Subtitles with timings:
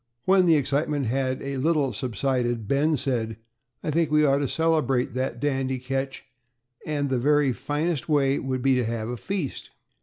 [0.25, 3.37] When the excitement had a little subsided, Ben said,
[3.83, 6.25] "I think we ought to celebrate that dandy catch,
[6.87, 9.69] and the very finest way would be to have a feast."